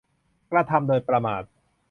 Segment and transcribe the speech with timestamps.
[0.51, 1.43] กระทำโดยประมาท